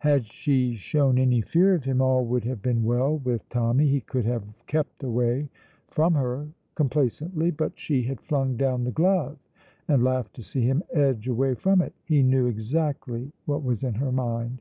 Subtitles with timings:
[0.00, 4.02] Had she shown any fear of him all would have been well with Tommy; he
[4.02, 5.48] could have kept away
[5.88, 7.50] from her complacently.
[7.50, 9.38] But she had flung down the glove,
[9.88, 11.94] and laughed to see him edge away from it.
[12.04, 14.60] He knew exactly what was in her mind.